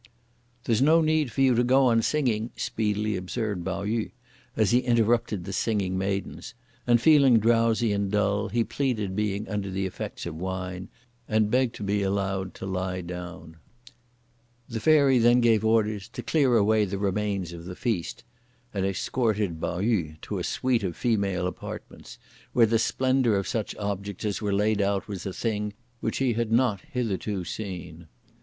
[0.63, 4.09] "There's no need for you to go on singing," speedily observed Pao yü,
[4.57, 6.55] as he interrupted the singing maidens;
[6.87, 10.89] and feeling drowsy and dull, he pleaded being under the effects of wine,
[11.27, 13.57] and begged to be allowed to lie down.
[14.67, 18.23] The Fairy then gave orders to clear away the remains of the feast,
[18.73, 22.17] and escorted Pao yü to a suite of female apartments,
[22.53, 26.33] where the splendour of such objects as were laid out was a thing which he
[26.33, 28.07] had not hitherto seen.